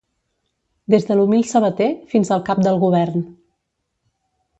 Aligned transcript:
des 0.93 1.03
de 1.09 1.17
l'humil 1.19 1.43
sabater 1.49 1.89
fins 2.13 2.31
al 2.37 2.41
cap 2.47 2.63
del 2.69 2.79
govern 2.85 3.23